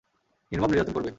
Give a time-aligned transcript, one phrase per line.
[0.51, 1.09] নির্মম নির্যাতন করবে।